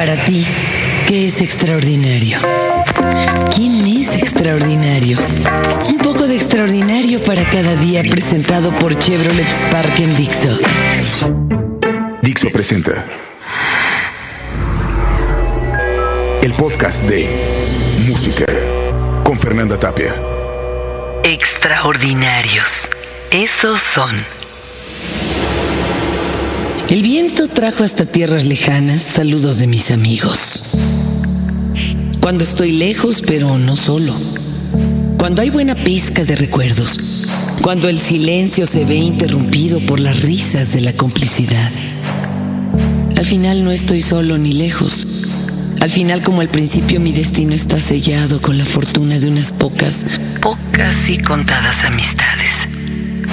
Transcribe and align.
Para 0.00 0.16
ti, 0.24 0.46
¿qué 1.06 1.26
es 1.26 1.42
extraordinario? 1.42 2.38
¿Quién 3.54 3.86
es 3.86 4.08
extraordinario? 4.16 5.18
Un 5.90 5.98
poco 5.98 6.26
de 6.26 6.36
extraordinario 6.36 7.22
para 7.22 7.44
cada 7.50 7.76
día 7.76 8.02
presentado 8.10 8.70
por 8.78 8.98
Chevrolet 8.98 9.46
Spark 9.46 10.00
en 10.00 10.16
Dixo. 10.16 10.58
Dixo 12.22 12.48
presenta 12.50 13.04
el 16.40 16.54
podcast 16.54 17.02
de 17.02 17.28
Música 18.08 18.46
con 19.22 19.38
Fernanda 19.38 19.78
Tapia. 19.78 20.14
Extraordinarios. 21.24 22.88
Esos 23.32 23.82
son. 23.82 24.39
El 26.90 27.02
viento 27.02 27.46
trajo 27.46 27.84
hasta 27.84 28.04
tierras 28.04 28.46
lejanas 28.46 29.00
saludos 29.00 29.58
de 29.58 29.68
mis 29.68 29.92
amigos. 29.92 30.76
Cuando 32.20 32.42
estoy 32.42 32.72
lejos, 32.72 33.22
pero 33.24 33.60
no 33.60 33.76
solo. 33.76 34.12
Cuando 35.16 35.40
hay 35.40 35.50
buena 35.50 35.76
pesca 35.76 36.24
de 36.24 36.34
recuerdos. 36.34 37.28
Cuando 37.62 37.88
el 37.88 37.96
silencio 37.96 38.66
se 38.66 38.84
ve 38.86 38.96
interrumpido 38.96 39.78
por 39.86 40.00
las 40.00 40.22
risas 40.22 40.72
de 40.72 40.80
la 40.80 40.92
complicidad. 40.92 41.70
Al 43.16 43.24
final 43.24 43.62
no 43.62 43.70
estoy 43.70 44.00
solo 44.00 44.36
ni 44.36 44.54
lejos. 44.54 45.06
Al 45.80 45.90
final 45.90 46.24
como 46.24 46.40
al 46.40 46.48
principio 46.48 46.98
mi 46.98 47.12
destino 47.12 47.54
está 47.54 47.78
sellado 47.78 48.42
con 48.42 48.58
la 48.58 48.64
fortuna 48.64 49.20
de 49.20 49.28
unas 49.28 49.52
pocas, 49.52 50.04
pocas 50.42 51.08
y 51.08 51.18
contadas 51.18 51.84
amistades. 51.84 52.69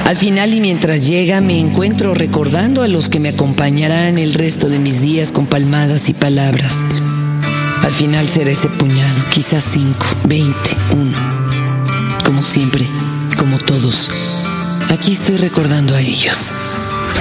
Al 0.08 0.16
final 0.16 0.54
y 0.54 0.62
mientras 0.62 1.06
llega 1.06 1.42
me 1.42 1.60
encuentro 1.60 2.14
recordando 2.14 2.82
a 2.82 2.88
los 2.88 3.10
que 3.10 3.20
me 3.20 3.28
acompañarán 3.28 4.18
el 4.18 4.34
resto 4.36 4.70
de 4.70 4.80
mis 4.80 5.02
días 5.02 5.34
con 5.34 5.48
palmadas 5.48 6.08
y 6.08 6.14
palabras. 6.14 6.78
Al 7.82 7.92
final 7.92 8.26
será 8.26 8.52
ese 8.52 8.70
puñado, 8.70 9.26
quizás 9.34 9.66
cinco, 9.66 10.06
veinte, 10.24 10.70
uno. 10.96 12.24
Como 12.24 12.42
siempre, 12.42 12.88
como 13.38 13.60
todos, 13.60 14.10
aquí 14.88 15.12
estoy 15.12 15.36
recordando 15.36 15.94
a 15.94 16.00
ellos, 16.00 16.54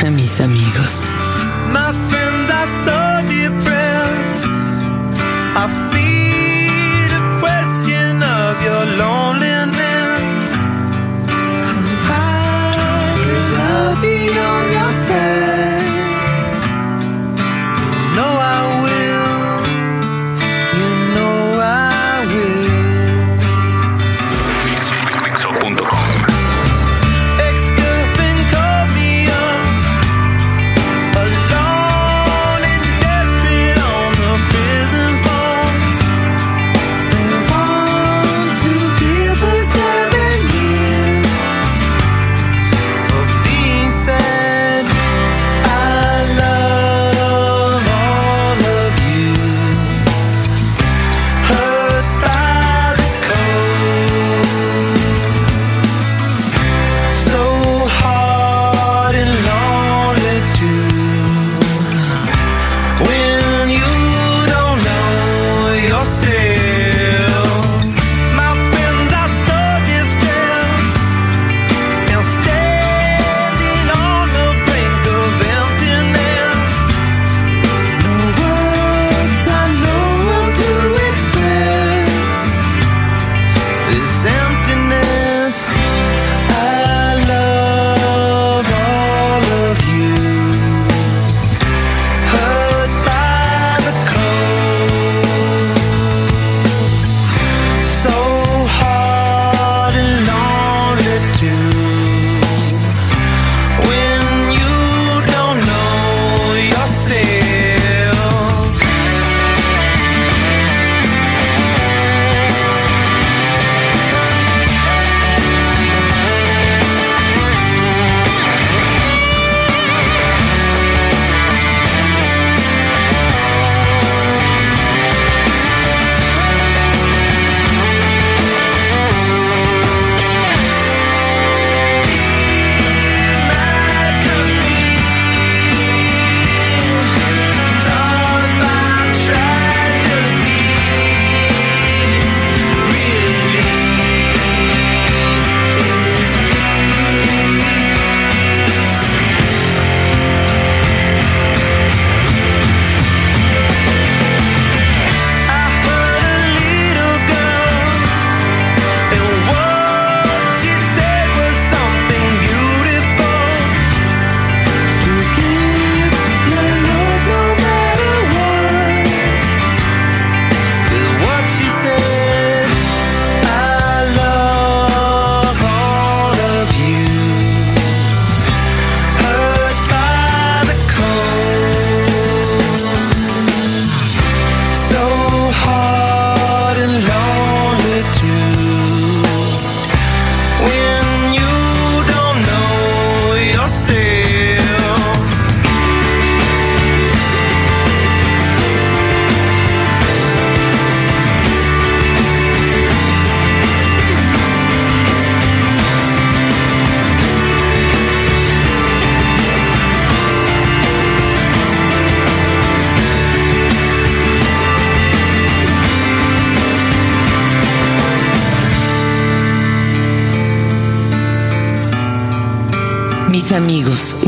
a 0.07 0.11
mis 0.11 0.41
amigos. 0.41 1.03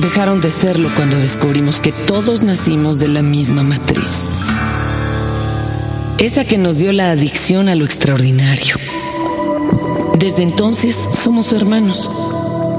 Dejaron 0.00 0.40
de 0.40 0.50
serlo 0.50 0.90
cuando 0.94 1.16
descubrimos 1.18 1.80
que 1.80 1.92
todos 1.92 2.42
nacimos 2.42 2.98
de 2.98 3.08
la 3.08 3.22
misma 3.22 3.62
matriz. 3.62 4.26
esa 6.18 6.44
que 6.44 6.58
nos 6.58 6.78
dio 6.78 6.92
la 6.92 7.10
adicción 7.10 7.68
a 7.68 7.74
lo 7.74 7.84
extraordinario. 7.84 8.76
Desde 10.18 10.42
entonces 10.42 10.96
somos 11.22 11.52
hermanos. 11.52 12.10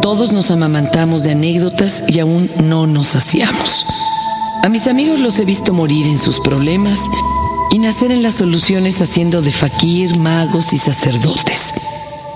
Todos 0.01 0.33
nos 0.33 0.51
amamantamos 0.51 1.23
de 1.23 1.31
anécdotas 1.31 2.03
y 2.07 2.19
aún 2.19 2.49
no 2.63 2.85
nos 2.85 3.15
hacíamos. 3.15 3.85
A 4.63 4.69
mis 4.69 4.87
amigos 4.87 5.19
los 5.21 5.39
he 5.39 5.45
visto 5.45 5.73
morir 5.73 6.05
en 6.05 6.17
sus 6.17 6.39
problemas 6.41 6.99
y 7.71 7.79
nacer 7.79 8.11
en 8.11 8.23
las 8.23 8.35
soluciones 8.35 9.01
haciendo 9.01 9.41
de 9.41 9.51
fakir, 9.51 10.17
magos 10.19 10.73
y 10.73 10.77
sacerdotes. 10.77 11.73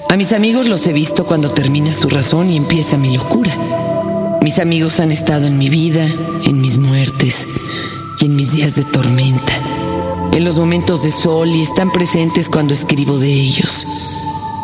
A 0.09 0.15
mis 0.15 0.31
amigos 0.31 0.67
los 0.67 0.87
he 0.87 0.93
visto 0.93 1.25
cuando 1.25 1.49
termina 1.51 1.93
su 1.93 2.07
razón 2.07 2.49
y 2.49 2.55
empieza 2.55 2.97
mi 2.97 3.15
locura. 3.15 3.72
Mis 4.43 4.59
amigos 4.59 4.99
han 4.99 5.13
estado 5.13 5.47
en 5.47 5.57
mi 5.57 5.69
vida, 5.69 6.05
en 6.45 6.59
mis 6.59 6.77
muertes 6.77 7.47
y 8.19 8.25
en 8.25 8.35
mis 8.35 8.51
días 8.51 8.75
de 8.75 8.83
tormenta, 8.83 9.53
en 10.33 10.43
los 10.43 10.59
momentos 10.59 11.01
de 11.01 11.11
sol 11.11 11.47
y 11.47 11.61
están 11.61 11.89
presentes 11.89 12.49
cuando 12.49 12.73
escribo 12.73 13.17
de 13.17 13.31
ellos. 13.31 13.87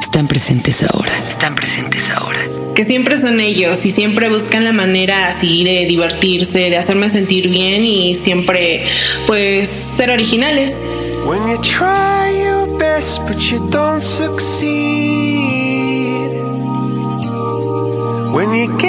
Están 0.02 0.28
presentes 0.28 0.84
ahora, 0.84 1.12
están 1.26 1.56
presentes 1.56 2.10
ahora. 2.10 2.40
Que 2.76 2.84
siempre 2.84 3.18
son 3.20 3.40
ellos 3.40 3.86
y 3.86 3.92
siempre 3.92 4.28
buscan 4.28 4.66
la 4.66 4.74
manera 4.74 5.30
así 5.30 5.64
de 5.64 5.86
divertirse, 5.86 6.70
de 6.70 6.76
hacerme 6.76 7.10
sentir 7.10 7.50
bien 7.50 7.86
y 7.86 8.16
siempre 8.16 8.86
pues 9.28 9.70
ser 9.96 10.10
originales. 10.10 10.74
When 11.26 11.40
you 11.48 11.58
try 11.62 12.38
your 12.44 12.78
best 12.78 13.22
but 13.26 13.38
you 13.50 13.66
don't 13.70 14.04
succeed. 14.04 15.40
When 18.34 18.54
you 18.54 18.78
get 18.78 18.89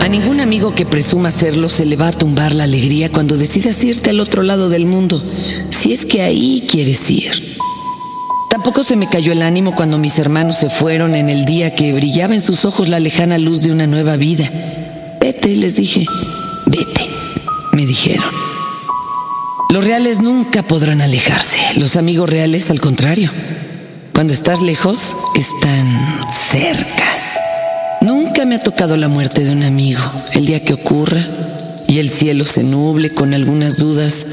A 0.00 0.08
ningún 0.08 0.40
amigo 0.40 0.74
que 0.74 0.84
presuma 0.84 1.30
serlo 1.30 1.68
se 1.68 1.86
le 1.86 1.96
va 1.96 2.08
a 2.08 2.12
tumbar 2.12 2.54
la 2.54 2.64
alegría 2.64 3.10
cuando 3.10 3.36
decidas 3.36 3.82
irte 3.84 4.10
al 4.10 4.20
otro 4.20 4.42
lado 4.42 4.68
del 4.68 4.86
mundo, 4.86 5.22
si 5.70 5.92
es 5.92 6.04
que 6.04 6.22
ahí 6.22 6.64
quieres 6.68 7.10
ir. 7.10 7.58
Tampoco 8.50 8.82
se 8.82 8.96
me 8.96 9.08
cayó 9.08 9.32
el 9.32 9.42
ánimo 9.42 9.74
cuando 9.74 9.98
mis 9.98 10.18
hermanos 10.18 10.56
se 10.56 10.68
fueron 10.68 11.14
en 11.14 11.30
el 11.30 11.44
día 11.44 11.74
que 11.74 11.92
brillaba 11.92 12.34
en 12.34 12.40
sus 12.40 12.64
ojos 12.64 12.88
la 12.88 13.00
lejana 13.00 13.38
luz 13.38 13.62
de 13.62 13.72
una 13.72 13.86
nueva 13.86 14.16
vida. 14.16 14.50
Vete, 15.20 15.54
les 15.56 15.76
dije. 15.76 16.04
Vete, 16.66 17.08
me 17.72 17.86
dijeron. 17.86 18.28
Los 19.70 19.84
reales 19.84 20.20
nunca 20.20 20.62
podrán 20.62 21.00
alejarse. 21.00 21.58
Los 21.78 21.96
amigos 21.96 22.28
reales, 22.28 22.70
al 22.70 22.80
contrario. 22.80 23.30
Cuando 24.22 24.34
estás 24.34 24.62
lejos, 24.62 25.16
están 25.34 26.20
cerca. 26.30 27.98
Nunca 28.02 28.44
me 28.44 28.54
ha 28.54 28.60
tocado 28.60 28.96
la 28.96 29.08
muerte 29.08 29.42
de 29.42 29.50
un 29.50 29.64
amigo. 29.64 30.00
El 30.30 30.46
día 30.46 30.62
que 30.62 30.74
ocurra 30.74 31.20
y 31.88 31.98
el 31.98 32.08
cielo 32.08 32.44
se 32.44 32.62
nuble 32.62 33.12
con 33.12 33.34
algunas 33.34 33.78
dudas, 33.78 34.26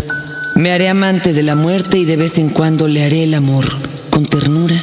me 0.54 0.72
haré 0.72 0.90
amante 0.90 1.34
de 1.34 1.42
la 1.42 1.56
muerte 1.56 1.98
y 1.98 2.06
de 2.06 2.18
vez 2.18 2.38
en 2.38 2.50
cuando 2.50 2.88
le 2.88 3.04
haré 3.04 3.24
el 3.24 3.34
amor 3.34 3.66
con 4.12 4.28
ternura. 4.28 4.80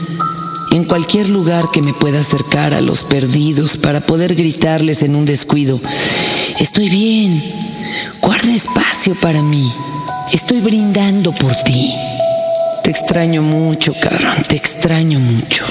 En 0.73 0.85
cualquier 0.85 1.29
lugar 1.29 1.67
que 1.73 1.83
me 1.83 1.95
pueda 1.95 2.19
acercar 2.19 2.75
a 2.75 2.81
los 2.81 3.05
perdidos 3.05 3.77
para 3.77 4.01
poder 4.01 4.35
gritarles 4.35 5.05
en 5.05 5.15
un 5.15 5.25
descuido, 5.25 5.79
estoy 6.59 6.89
bien, 6.89 7.45
guarda 8.21 8.53
espacio 8.53 9.15
para 9.15 9.41
mí, 9.41 9.73
estoy 10.33 10.59
brindando 10.59 11.31
por 11.31 11.55
ti. 11.63 11.95
Te 12.87 12.93
extraño 12.93 13.43
mucho, 13.43 13.93
cabrón, 14.01 14.37
te 14.49 14.55
extraño 14.55 15.19
mucho. 15.19 15.65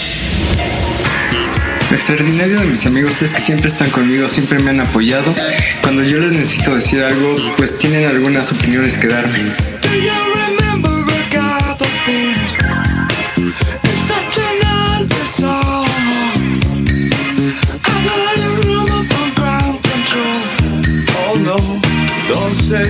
Lo 1.90 1.96
extraordinario 1.96 2.60
de 2.60 2.66
mis 2.66 2.86
amigos 2.86 3.22
es 3.22 3.32
que 3.32 3.40
siempre 3.40 3.70
están 3.70 3.90
conmigo, 3.90 4.28
siempre 4.28 4.60
me 4.60 4.72
han 4.72 4.82
apoyado. 4.82 5.34
Cuando 5.82 6.04
yo 6.04 6.20
les 6.20 6.34
necesito 6.34 6.76
decir 6.76 7.02
algo, 7.02 7.38
pues 7.56 7.78
tienen 7.78 8.06
algunas 8.06 8.52
opiniones 8.52 8.98
que 8.98 9.08
darme. 9.08 9.40
Do 9.82 9.96
you 9.96 10.12
remember 10.36 10.92
a 10.92 11.30
guy 11.32 11.56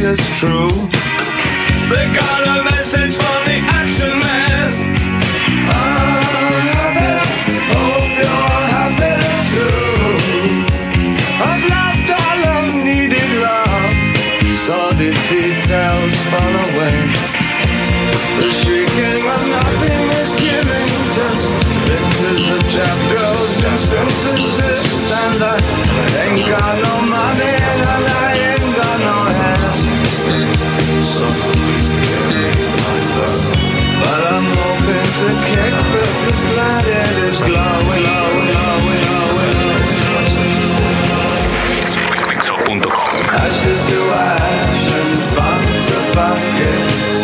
that's 0.02 0.26
landa 25.40 25.58
en 26.24 26.36
no 26.82 26.92
om 26.98 27.14
að 27.14 27.40
eða 27.46 27.96
læg 28.06 28.36
engan 28.52 29.04
á 29.04 29.20
hest 29.40 29.88
But 34.02 34.22
I'm 34.34 34.48
hoping 34.60 35.10
to 35.20 35.30
kick 35.48 35.74
because 35.94 36.56
that 36.58 36.86
it 36.86 37.16
is 37.28 37.38
glowing, 37.40 38.04
glowing, 38.04 38.50
glowing, 38.54 39.56
glowing 42.46 42.82
Ashes 43.44 43.82
to 43.90 44.00
ash 44.28 44.88
and 45.00 45.16
fun 45.36 45.62
to 45.88 45.98
fuck 46.14 46.44
it. 46.70 47.15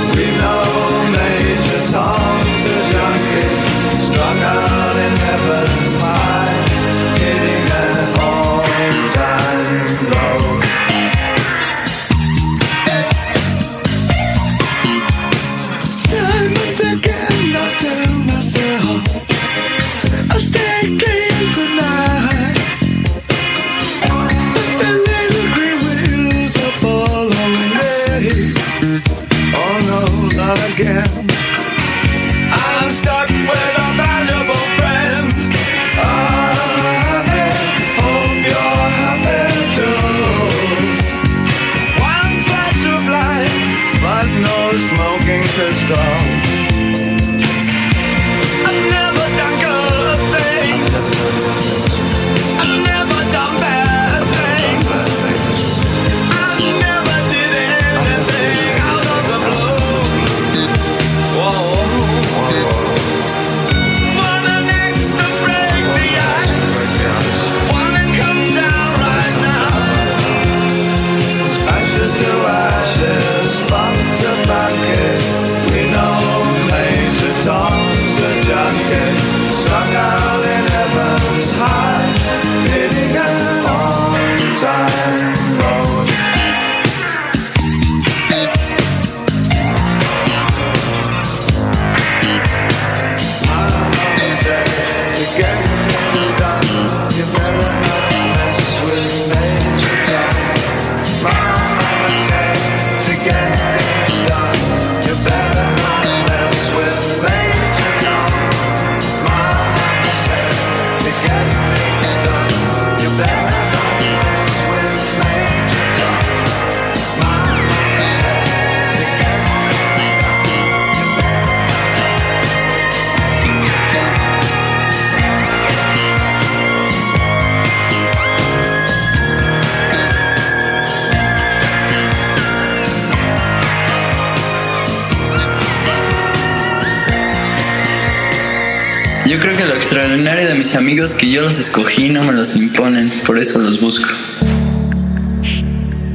Creo 139.42 139.58
que 139.58 139.66
lo 139.66 139.76
extraordinario 139.76 140.48
de 140.48 140.54
mis 140.54 140.76
amigos 140.76 141.12
es 141.12 141.18
que 141.18 141.30
yo 141.30 141.42
los 141.42 141.58
escogí, 141.58 142.10
no 142.10 142.24
me 142.24 142.32
los 142.32 142.56
imponen, 142.56 143.12
por 143.26 143.40
eso 143.40 143.58
los 143.58 143.82
busco. 143.82 144.08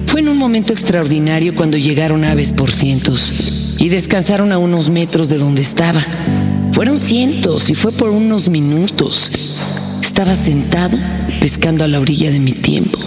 Fue 0.06 0.20
en 0.20 0.28
un 0.28 0.38
momento 0.38 0.72
extraordinario 0.72 1.54
cuando 1.54 1.76
llegaron 1.76 2.24
aves 2.24 2.52
por 2.52 2.70
cientos 2.70 3.32
y 3.78 3.88
descansaron 3.88 4.52
a 4.52 4.58
unos 4.58 4.90
metros 4.90 5.28
de 5.28 5.38
donde 5.38 5.60
estaba. 5.60 6.00
Fueron 6.72 6.96
cientos 6.96 7.68
y 7.68 7.74
fue 7.74 7.90
por 7.90 8.10
unos 8.10 8.48
minutos. 8.48 9.32
Estaba 10.00 10.34
sentado 10.34 10.96
pescando 11.40 11.84
a 11.84 11.88
la 11.88 11.98
orilla 11.98 12.30
de 12.30 12.38
mi 12.38 12.52
tiempo. 12.52 13.00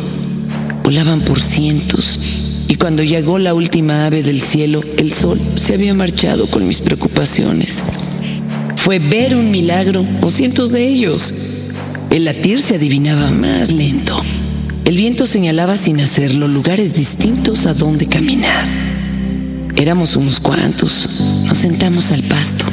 Volaban 0.83 1.21
por 1.21 1.39
cientos 1.39 2.19
y 2.67 2.75
cuando 2.75 3.03
llegó 3.03 3.39
la 3.39 3.53
última 3.53 4.05
ave 4.05 4.21
del 4.21 4.41
cielo, 4.41 4.81
el 4.97 5.13
sol 5.13 5.39
se 5.55 5.75
había 5.75 5.93
marchado 5.93 6.45
con 6.47 6.67
mis 6.67 6.79
preocupaciones. 6.79 7.81
Fue 8.89 8.97
ver 8.97 9.35
un 9.35 9.51
milagro 9.51 10.03
o 10.19 10.31
cientos 10.31 10.71
de 10.71 10.83
ellos. 10.83 11.31
El 12.09 12.25
latir 12.25 12.59
se 12.59 12.73
adivinaba 12.73 13.29
más 13.29 13.71
lento. 13.71 14.19
El 14.83 14.97
viento 14.97 15.27
señalaba 15.27 15.77
sin 15.77 16.01
hacerlo 16.01 16.47
lugares 16.47 16.95
distintos 16.95 17.67
a 17.67 17.75
donde 17.75 18.07
caminar. 18.07 18.67
Éramos 19.75 20.15
unos 20.15 20.39
cuantos. 20.39 21.07
Nos 21.45 21.59
sentamos 21.59 22.09
al 22.09 22.23
pasto. 22.23 22.65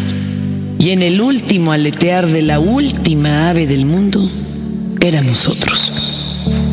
Y 0.78 0.88
en 0.88 1.02
el 1.02 1.20
último 1.20 1.72
aletear 1.72 2.26
de 2.26 2.40
la 2.40 2.60
última 2.60 3.50
ave 3.50 3.66
del 3.66 3.84
mundo, 3.84 4.26
éramos 5.02 5.46
otros. 5.46 5.92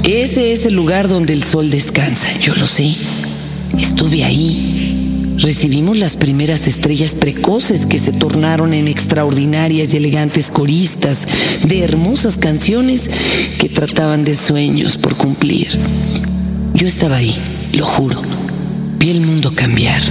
Ese 0.06 0.54
es 0.54 0.66
el 0.66 0.74
lugar 0.74 1.10
donde 1.10 1.34
el 1.34 1.44
sol 1.44 1.70
descansa, 1.70 2.30
yo 2.40 2.56
lo 2.56 2.66
sé. 2.66 2.96
Estuve 3.78 4.24
ahí. 4.24 4.93
Recibimos 5.44 5.98
las 5.98 6.16
primeras 6.16 6.68
estrellas 6.68 7.16
precoces 7.16 7.86
que 7.86 8.00
se 8.00 8.14
tornaron 8.14 8.74
en 8.74 8.88
extraordinarias 8.88 9.94
y 9.94 9.98
elegantes 9.98 10.50
coristas 10.50 11.28
de 11.68 11.84
hermosas 11.84 12.38
canciones 12.38 13.10
que 13.60 13.68
trataban 13.68 14.24
de 14.24 14.36
sueños 14.36 14.96
por 14.96 15.18
cumplir. 15.18 15.68
Yo 16.74 16.88
estaba 16.88 17.18
ahí, 17.18 17.36
lo 17.74 17.86
juro. 17.86 18.22
Vi 19.00 19.10
el 19.10 19.20
mundo 19.20 19.54
cambiar. 19.54 20.02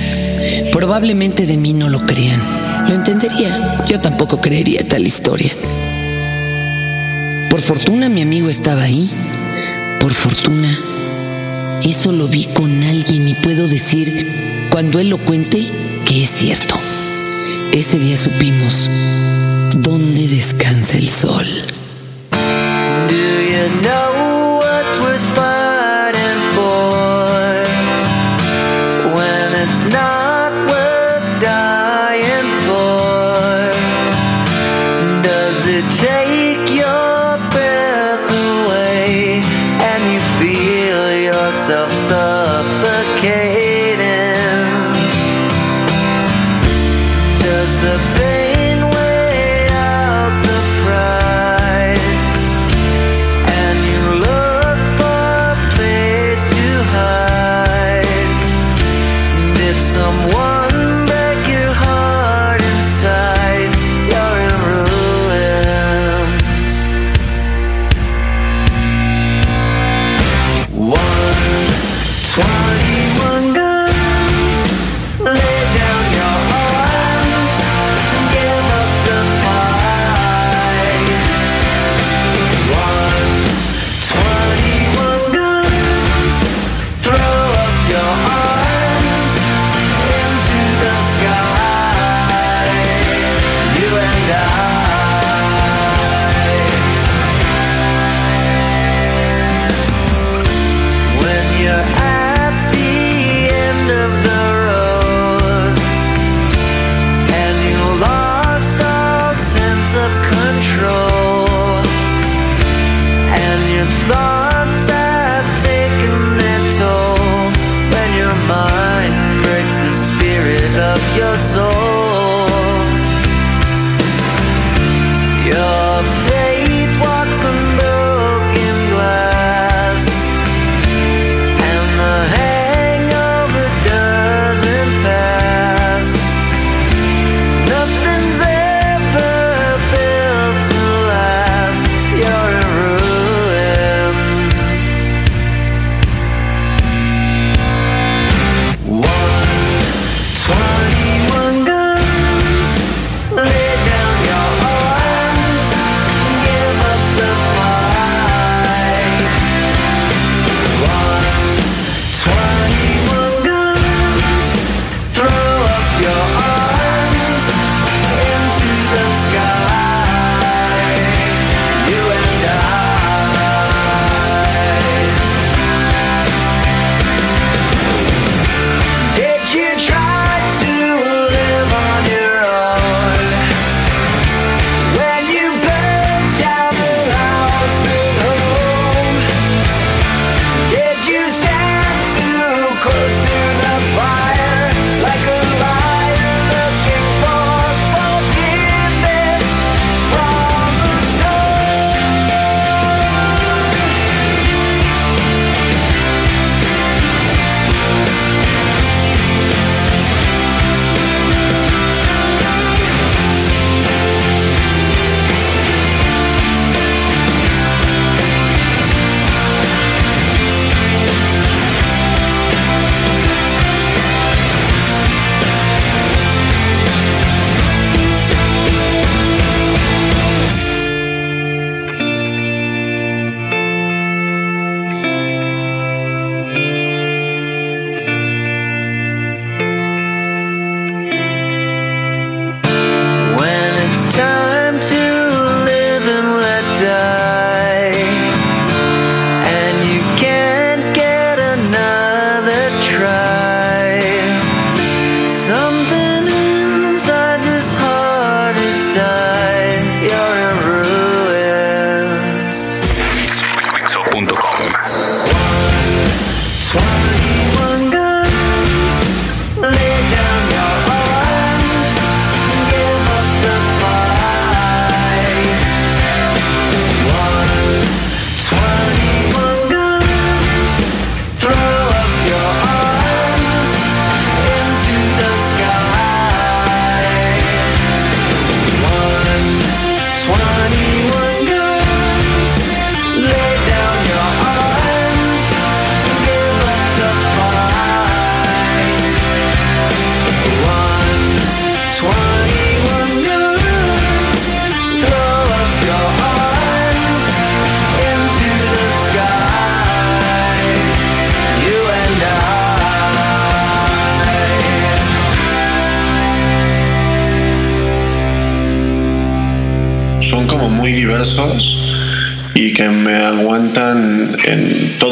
Probablemente 0.70 1.46
de 1.46 1.56
mí 1.56 1.72
no 1.72 1.88
lo 1.88 2.04
crean. 2.04 2.86
Lo 2.90 2.94
entendería. 2.94 3.86
Yo 3.88 4.02
tampoco 4.02 4.38
creería 4.38 4.84
tal 4.84 5.06
historia. 5.06 5.50
Por 7.48 7.62
fortuna 7.62 8.10
mi 8.10 8.20
amigo 8.20 8.50
estaba 8.50 8.82
ahí. 8.82 9.10
Por 9.98 10.12
fortuna 10.12 10.78
eso 11.82 12.12
lo 12.12 12.28
vi 12.28 12.44
con 12.44 12.82
alguien 12.84 13.26
y 13.28 13.34
puedo 13.34 13.66
decir, 13.66 14.51
cuando 14.72 14.98
él 15.00 15.10
lo 15.10 15.18
cuente, 15.18 15.70
que 16.06 16.22
es 16.22 16.30
cierto. 16.30 16.74
Ese 17.72 17.98
día 17.98 18.16
supimos 18.16 18.88
dónde 19.76 20.26
descansa 20.28 20.96
el 20.96 21.10
sol. 21.10 21.44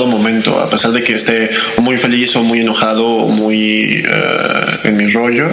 Momento, 0.06 0.58
a 0.60 0.68
pesar 0.68 0.92
de 0.92 1.02
que 1.02 1.14
esté 1.14 1.50
muy 1.78 1.98
feliz 1.98 2.34
o 2.36 2.42
muy 2.42 2.60
enojado 2.60 3.06
o 3.06 3.28
muy 3.28 4.04
eh, 4.04 4.78
en 4.84 4.96
mi 4.96 5.10
rollo. 5.10 5.48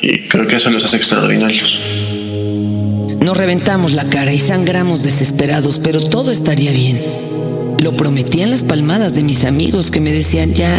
Y 0.00 0.20
creo 0.28 0.46
que 0.46 0.56
eso 0.56 0.70
los 0.70 0.84
hace 0.84 0.96
extraordinarios. 0.96 1.78
Nos 3.20 3.36
reventamos 3.36 3.92
la 3.92 4.08
cara 4.08 4.32
y 4.32 4.38
sangramos 4.38 5.02
desesperados, 5.02 5.78
pero 5.78 6.00
todo 6.00 6.30
estaría 6.30 6.72
bien. 6.72 7.00
Lo 7.80 7.96
prometían 7.96 8.50
las 8.50 8.62
palmadas 8.62 9.14
de 9.14 9.22
mis 9.22 9.44
amigos 9.44 9.90
que 9.90 10.00
me 10.00 10.12
decían, 10.12 10.52
ya, 10.54 10.74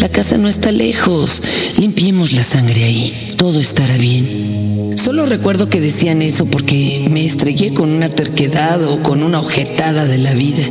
la 0.00 0.08
casa 0.08 0.38
no 0.38 0.48
está 0.48 0.72
lejos, 0.72 1.42
limpiemos 1.78 2.32
la 2.32 2.42
sangre 2.42 2.84
ahí, 2.84 3.28
todo 3.36 3.60
estará 3.60 3.96
bien. 3.96 4.92
Solo 4.96 5.26
recuerdo 5.26 5.68
que 5.68 5.80
decían 5.80 6.22
eso 6.22 6.46
porque 6.46 7.06
me 7.10 7.24
estrellé 7.24 7.74
con 7.74 7.90
una 7.90 8.08
terquedad 8.08 8.82
o 8.84 9.02
con 9.02 9.22
una 9.22 9.40
ojetada 9.40 10.04
de 10.04 10.18
la 10.18 10.32
vida. 10.34 10.64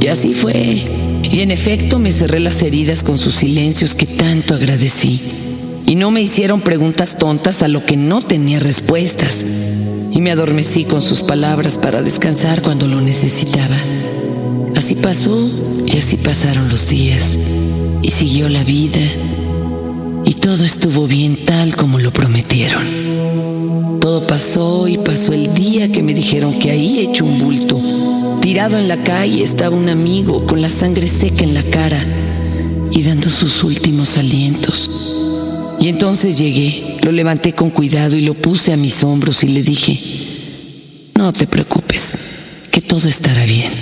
Y 0.00 0.08
así 0.08 0.34
fue. 0.34 0.84
Y 1.22 1.40
en 1.40 1.50
efecto 1.50 1.98
me 1.98 2.12
cerré 2.12 2.40
las 2.40 2.62
heridas 2.62 3.02
con 3.02 3.18
sus 3.18 3.34
silencios 3.34 3.94
que 3.94 4.06
tanto 4.06 4.54
agradecí. 4.54 5.20
Y 5.86 5.94
no 5.94 6.10
me 6.10 6.20
hicieron 6.20 6.60
preguntas 6.60 7.16
tontas 7.18 7.62
a 7.62 7.68
lo 7.68 7.84
que 7.84 7.96
no 7.96 8.22
tenía 8.22 8.60
respuestas. 8.60 9.44
Y 10.12 10.20
me 10.20 10.30
adormecí 10.30 10.84
con 10.84 11.02
sus 11.02 11.22
palabras 11.22 11.78
para 11.78 12.02
descansar 12.02 12.62
cuando 12.62 12.86
lo 12.88 13.00
necesitaba. 13.00 13.76
Así 14.76 14.94
pasó 14.94 15.48
y 15.86 15.96
así 15.96 16.16
pasaron 16.16 16.68
los 16.68 16.88
días. 16.88 17.36
Y 18.02 18.10
siguió 18.10 18.48
la 18.48 18.64
vida. 18.64 19.00
Y 20.24 20.34
todo 20.34 20.64
estuvo 20.64 21.06
bien 21.06 21.44
tal 21.44 21.76
como 21.76 21.98
lo 21.98 22.12
prometieron. 22.12 23.98
Todo 24.00 24.26
pasó 24.26 24.88
y 24.88 24.98
pasó 24.98 25.32
el 25.32 25.52
día 25.54 25.90
que 25.90 26.02
me 26.02 26.14
dijeron 26.14 26.58
que 26.58 26.70
ahí 26.70 27.00
hecho 27.00 27.24
un 27.24 27.38
bulto. 27.38 28.05
Tirado 28.46 28.78
en 28.78 28.86
la 28.86 29.02
calle 29.02 29.42
estaba 29.42 29.74
un 29.74 29.88
amigo 29.88 30.46
con 30.46 30.62
la 30.62 30.70
sangre 30.70 31.08
seca 31.08 31.42
en 31.42 31.52
la 31.52 31.64
cara 31.64 32.00
y 32.92 33.02
dando 33.02 33.28
sus 33.28 33.64
últimos 33.64 34.16
alientos. 34.18 34.88
Y 35.80 35.88
entonces 35.88 36.38
llegué, 36.38 36.96
lo 37.02 37.10
levanté 37.10 37.54
con 37.54 37.70
cuidado 37.70 38.14
y 38.14 38.20
lo 38.20 38.34
puse 38.34 38.72
a 38.72 38.76
mis 38.76 39.02
hombros 39.02 39.42
y 39.42 39.48
le 39.48 39.64
dije, 39.64 39.98
no 41.16 41.32
te 41.32 41.48
preocupes, 41.48 42.12
que 42.70 42.80
todo 42.80 43.08
estará 43.08 43.44
bien. 43.46 43.72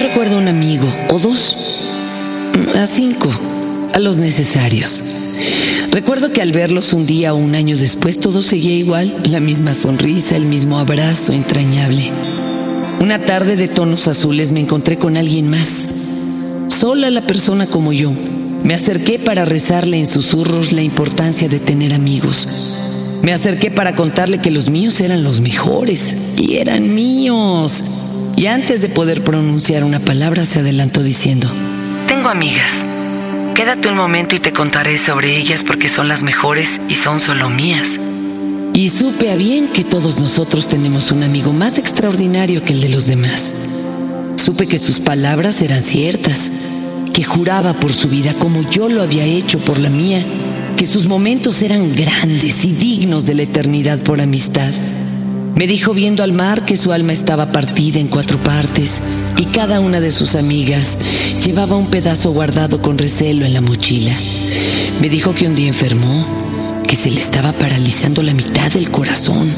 Recuerdo 0.00 0.36
a 0.36 0.38
un 0.38 0.48
amigo, 0.48 0.86
o 1.10 1.18
dos, 1.18 1.56
a 2.74 2.86
cinco, 2.86 3.30
a 3.92 3.98
los 3.98 4.18
necesarios. 4.18 5.02
Recuerdo 5.90 6.32
que 6.32 6.42
al 6.42 6.52
verlos 6.52 6.92
un 6.92 7.06
día 7.06 7.34
o 7.34 7.36
un 7.36 7.54
año 7.54 7.76
después 7.76 8.18
todo 8.18 8.42
seguía 8.42 8.74
igual, 8.74 9.14
la 9.24 9.40
misma 9.40 9.74
sonrisa, 9.74 10.36
el 10.36 10.46
mismo 10.46 10.78
abrazo 10.78 11.32
entrañable. 11.32 12.10
Una 13.00 13.24
tarde 13.24 13.56
de 13.56 13.68
tonos 13.68 14.08
azules 14.08 14.52
me 14.52 14.60
encontré 14.60 14.96
con 14.96 15.16
alguien 15.16 15.50
más, 15.50 15.94
sola 16.68 17.10
la 17.10 17.20
persona 17.20 17.66
como 17.66 17.92
yo. 17.92 18.12
Me 18.62 18.74
acerqué 18.74 19.18
para 19.18 19.44
rezarle 19.44 19.98
en 19.98 20.06
susurros 20.06 20.72
la 20.72 20.82
importancia 20.82 21.48
de 21.48 21.60
tener 21.60 21.92
amigos. 21.92 22.48
Me 23.22 23.32
acerqué 23.32 23.70
para 23.70 23.94
contarle 23.94 24.38
que 24.38 24.50
los 24.50 24.70
míos 24.70 25.00
eran 25.00 25.22
los 25.22 25.40
mejores 25.40 26.16
y 26.38 26.54
eran 26.56 26.94
míos. 26.94 27.84
Y 28.36 28.46
antes 28.46 28.82
de 28.82 28.88
poder 28.88 29.22
pronunciar 29.22 29.84
una 29.84 30.00
palabra 30.00 30.44
se 30.44 30.60
adelantó 30.60 31.02
diciendo, 31.02 31.48
Tengo 32.08 32.28
amigas. 32.28 32.82
Quédate 33.54 33.88
un 33.88 33.96
momento 33.96 34.34
y 34.34 34.40
te 34.40 34.52
contaré 34.52 34.98
sobre 34.98 35.36
ellas 35.36 35.62
porque 35.62 35.88
son 35.88 36.08
las 36.08 36.24
mejores 36.24 36.80
y 36.88 36.94
son 36.94 37.20
solo 37.20 37.48
mías. 37.48 38.00
Y 38.72 38.88
supe 38.88 39.30
a 39.30 39.36
bien 39.36 39.68
que 39.68 39.84
todos 39.84 40.20
nosotros 40.20 40.66
tenemos 40.66 41.12
un 41.12 41.22
amigo 41.22 41.52
más 41.52 41.78
extraordinario 41.78 42.64
que 42.64 42.72
el 42.72 42.80
de 42.80 42.88
los 42.88 43.06
demás. 43.06 43.52
Supe 44.44 44.66
que 44.66 44.78
sus 44.78 44.98
palabras 44.98 45.62
eran 45.62 45.80
ciertas, 45.80 46.50
que 47.12 47.22
juraba 47.22 47.74
por 47.74 47.92
su 47.92 48.08
vida 48.08 48.34
como 48.34 48.68
yo 48.68 48.88
lo 48.88 49.02
había 49.02 49.24
hecho 49.24 49.60
por 49.60 49.78
la 49.78 49.90
mía, 49.90 50.24
que 50.76 50.84
sus 50.84 51.06
momentos 51.06 51.62
eran 51.62 51.94
grandes 51.94 52.64
y 52.64 52.72
dignos 52.72 53.26
de 53.26 53.34
la 53.34 53.42
eternidad 53.44 54.00
por 54.00 54.20
amistad. 54.20 54.72
Me 55.56 55.68
dijo 55.68 55.94
viendo 55.94 56.24
al 56.24 56.32
mar 56.32 56.64
que 56.64 56.76
su 56.76 56.92
alma 56.92 57.12
estaba 57.12 57.52
partida 57.52 58.00
en 58.00 58.08
cuatro 58.08 58.38
partes 58.38 59.00
y 59.38 59.44
cada 59.44 59.78
una 59.78 60.00
de 60.00 60.10
sus 60.10 60.34
amigas 60.34 60.96
llevaba 61.44 61.76
un 61.76 61.86
pedazo 61.86 62.32
guardado 62.32 62.82
con 62.82 62.98
recelo 62.98 63.46
en 63.46 63.54
la 63.54 63.60
mochila. 63.60 64.18
Me 65.00 65.08
dijo 65.08 65.32
que 65.32 65.46
un 65.46 65.54
día 65.54 65.68
enfermó, 65.68 66.26
que 66.88 66.96
se 66.96 67.08
le 67.08 67.20
estaba 67.20 67.52
paralizando 67.52 68.20
la 68.22 68.34
mitad 68.34 68.72
del 68.72 68.90
corazón, 68.90 69.48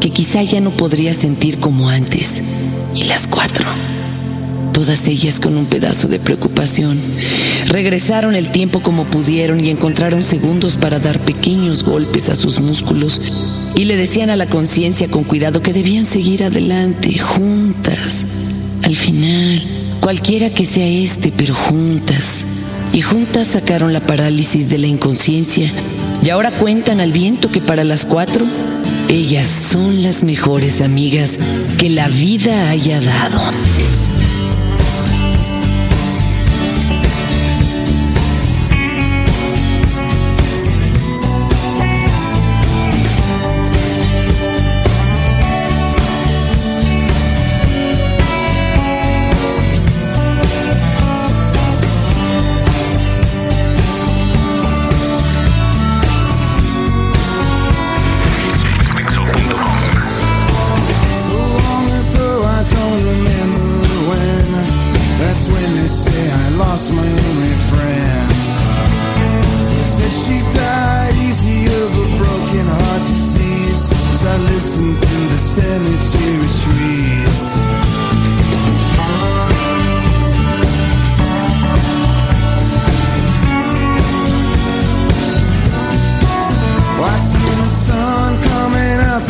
que 0.00 0.08
quizá 0.08 0.42
ya 0.42 0.62
no 0.62 0.70
podría 0.70 1.12
sentir 1.12 1.58
como 1.58 1.90
antes. 1.90 2.40
Y 2.94 3.04
las 3.04 3.26
cuatro, 3.26 3.66
todas 4.72 5.06
ellas 5.08 5.40
con 5.40 5.58
un 5.58 5.66
pedazo 5.66 6.08
de 6.08 6.20
preocupación, 6.20 6.98
regresaron 7.66 8.34
el 8.34 8.50
tiempo 8.50 8.80
como 8.80 9.04
pudieron 9.04 9.62
y 9.62 9.68
encontraron 9.68 10.22
segundos 10.22 10.76
para 10.76 10.98
dar 11.00 11.20
pequeños 11.20 11.84
golpes 11.84 12.30
a 12.30 12.34
sus 12.34 12.60
músculos 12.60 13.20
y 13.74 13.84
le 13.84 13.96
decían 13.96 14.30
a 14.30 14.36
la 14.36 14.46
conciencia 14.46 15.08
con 15.08 15.24
cuidado 15.24 15.62
que 15.62 15.72
debían 15.72 16.06
seguir 16.06 16.44
adelante, 16.44 17.18
juntas. 17.18 18.24
Al 18.82 18.96
final, 18.96 19.60
cualquiera 20.00 20.50
que 20.50 20.64
sea 20.64 20.86
este, 20.86 21.32
pero 21.36 21.54
juntas. 21.54 22.44
Y 22.92 23.00
juntas 23.00 23.48
sacaron 23.48 23.92
la 23.92 24.00
parálisis 24.00 24.68
de 24.68 24.78
la 24.78 24.86
inconsciencia 24.86 25.70
y 26.22 26.30
ahora 26.30 26.52
cuentan 26.52 27.00
al 27.00 27.12
viento 27.12 27.50
que 27.50 27.60
para 27.60 27.84
las 27.84 28.04
cuatro, 28.04 28.44
ellas 29.08 29.48
son 29.48 30.02
las 30.02 30.22
mejores 30.22 30.80
amigas 30.80 31.38
que 31.78 31.90
la 31.90 32.08
vida 32.08 32.70
haya 32.70 33.00
dado. 33.00 33.40
They 65.76 65.88
say 65.88 66.30
I 66.30 66.48
lost 66.56 66.92
my 66.92 67.08
only 67.28 67.56
friend. 67.70 68.28
They 69.70 69.86
said 69.94 70.12
she 70.12 70.36
died 70.56 71.14
easy 71.28 71.66
of 71.66 71.90
a 72.04 72.06
broken 72.18 72.66
heart 72.66 73.02
disease. 73.02 73.92
As 74.12 74.24
I 74.24 74.36
listened 74.52 75.00
to 75.00 75.16
the 75.32 75.40
cemetery 75.54 76.48
trees. 76.62 77.58
I 87.04 87.16
see 87.16 87.50
the 87.62 87.68
sun 87.68 88.40
coming 88.42 89.00
up 89.14 89.28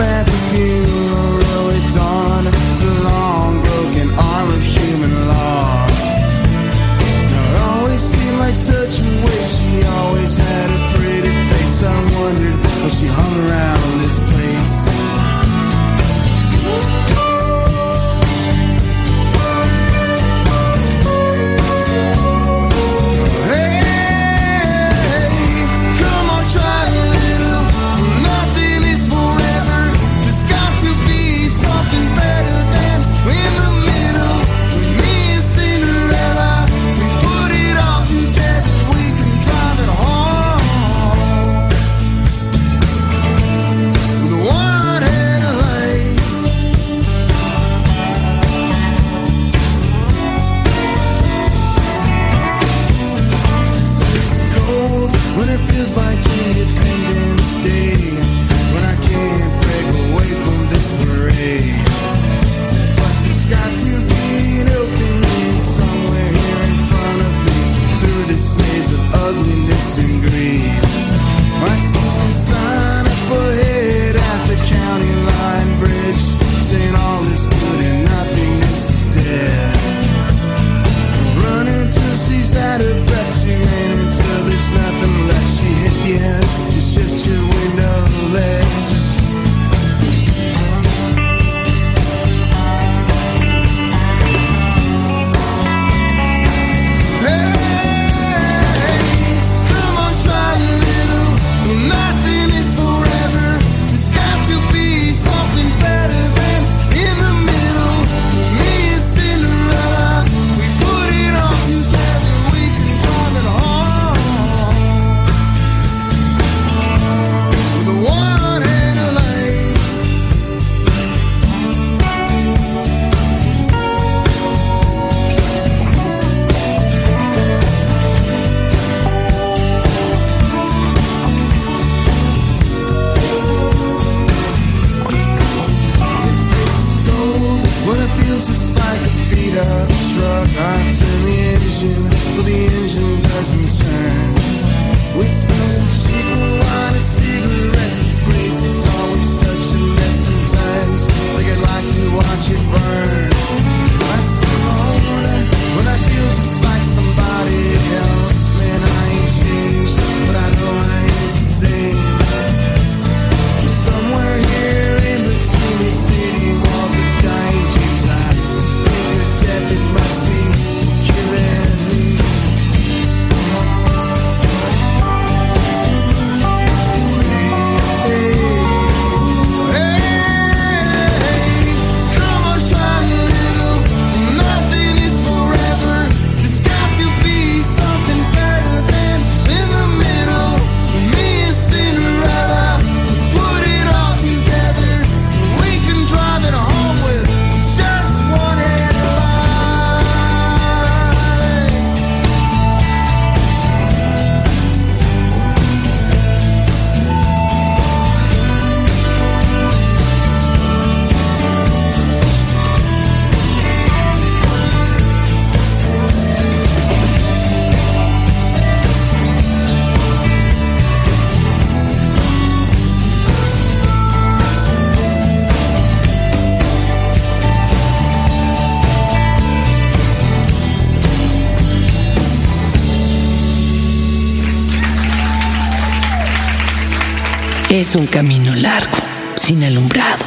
Es 237.72 237.96
un 237.96 238.06
camino 238.06 238.54
largo, 238.54 238.98
sin 239.34 239.64
alumbrado, 239.64 240.26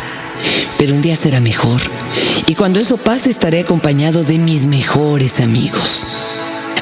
pero 0.80 0.96
un 0.96 1.04
día 1.04 1.16
será 1.16 1.40
mejor. 1.40 1.80
Y 2.48 2.56
cuando 2.56 2.80
eso 2.80 2.98
pase 2.98 3.30
estaré 3.30 3.60
acompañado 3.60 4.24
de 4.24 4.40
mis 4.40 4.66
mejores 4.66 5.40
amigos. 5.40 6.08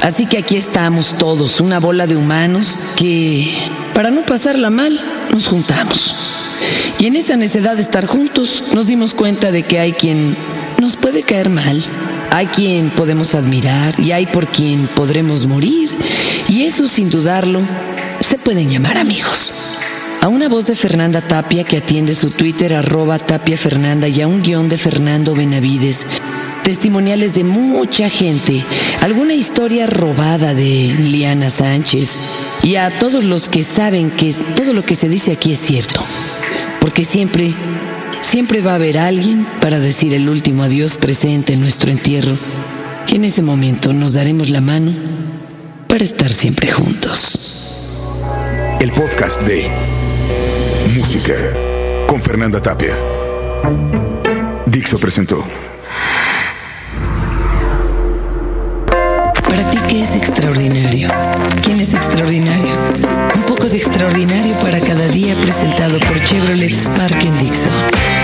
Así 0.02 0.26
que 0.26 0.38
aquí 0.38 0.56
estamos 0.56 1.18
todos, 1.18 1.60
una 1.60 1.82
bola 1.82 2.08
de 2.08 2.16
humanos 2.16 2.80
que, 2.96 3.54
para 3.94 4.10
no 4.10 4.26
pasarla 4.26 4.70
mal, 4.70 4.98
nos 5.34 5.48
juntamos. 5.48 6.16
Y 6.98 7.08
en 7.08 7.18
esa 7.18 7.36
necesidad 7.36 7.76
de 7.76 7.82
estar 7.82 8.06
juntos, 8.06 8.64
nos 8.74 8.88
dimos 8.88 9.14
cuenta 9.14 9.52
de 9.52 9.64
que 9.64 9.82
hay 9.82 9.92
quien 9.92 10.38
nos 10.80 10.96
puede 10.96 11.24
caer 11.24 11.50
mal, 11.50 11.84
hay 12.32 12.48
quien 12.48 12.90
podemos 12.90 13.36
admirar 13.36 14.00
y 14.00 14.14
hay 14.14 14.28
por 14.28 14.48
quien 14.48 14.88
podremos 14.88 15.46
morir. 15.46 15.90
Y 16.48 16.64
eso, 16.64 16.88
sin 16.88 17.10
dudarlo, 17.10 17.60
se 18.22 18.38
pueden 18.38 18.70
llamar 18.70 18.98
amigos. 18.98 19.82
A 20.24 20.30
una 20.30 20.48
voz 20.48 20.68
de 20.68 20.76
Fernanda 20.76 21.20
Tapia 21.20 21.66
que 21.66 21.76
atiende 21.76 22.16
su 22.16 22.30
Twitter 22.30 22.76
arroba 22.76 23.20
Tapia 23.20 23.58
Fernanda 23.58 24.08
y 24.08 24.22
a 24.22 24.28
un 24.28 24.42
guion 24.42 24.70
de 24.70 24.78
Fernando 24.78 25.36
Benavides. 25.36 26.06
Testimoniales 26.64 27.34
de 27.34 27.44
mucha 27.44 28.08
gente, 28.08 28.64
alguna 29.02 29.34
historia 29.34 29.86
robada 29.86 30.54
de 30.54 30.96
Liana 30.98 31.50
Sánchez 31.50 32.16
y 32.64 32.78
a 32.78 32.90
todos 33.00 33.26
los 33.26 33.50
que 33.50 33.64
saben 33.64 34.12
que 34.12 34.34
todo 34.56 34.72
lo 34.72 34.86
que 34.86 34.96
se 34.96 35.10
dice 35.10 35.34
aquí 35.34 35.52
es 35.52 35.60
cierto. 35.60 36.02
Porque 36.80 37.04
siempre, 37.04 37.54
siempre 38.22 38.62
va 38.62 38.72
a 38.72 38.76
haber 38.76 39.00
alguien 39.00 39.46
para 39.60 39.82
decir 39.82 40.14
el 40.14 40.30
último 40.30 40.64
adiós 40.64 40.96
presente 40.96 41.52
en 41.52 41.60
nuestro 41.60 41.92
entierro. 41.92 42.38
Y 43.10 43.16
en 43.16 43.26
ese 43.26 43.42
momento 43.42 43.92
nos 43.92 44.14
daremos 44.14 44.50
la 44.50 44.62
mano 44.62 44.94
para 45.90 46.06
estar 46.06 46.32
siempre 46.32 46.72
juntos. 46.72 47.63
El 48.84 48.92
podcast 48.92 49.42
de 49.44 49.66
Música 50.98 51.36
con 52.06 52.22
Fernanda 52.22 52.62
Tapia. 52.62 52.94
Dixo 54.66 55.00
presentó. 55.00 55.42
Para 59.42 59.70
ti, 59.70 59.78
¿qué 59.88 60.02
es 60.02 60.14
extraordinario? 60.18 61.08
¿Quién 61.64 61.80
es 61.80 61.94
extraordinario? 61.94 62.74
Un 63.36 63.44
poco 63.44 63.70
de 63.70 63.78
extraordinario 63.78 64.60
para 64.60 64.82
cada 64.82 65.08
día 65.08 65.34
presentado 65.36 65.98
por 66.00 66.20
Chevrolet 66.20 66.76
Spark 66.76 67.24
en 67.24 67.40
Dixon. 67.40 68.23